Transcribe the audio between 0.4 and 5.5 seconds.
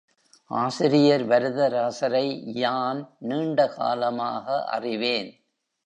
ஆசிரியர் வரதராசரை யான் நீண்ட காலமாக அறிவேன்.